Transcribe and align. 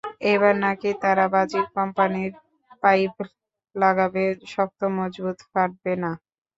এবার 0.31 0.53
নাকি 0.63 0.89
তারা 1.03 1.25
বাজি 1.33 1.59
কোম্পানির 1.75 2.31
পাইপ 2.83 3.13
লাগাবে, 3.75 4.23
শক্ত, 4.53 4.79
মজবুত, 4.97 5.37
ফাটবে 5.49 5.93
না। 6.03 6.11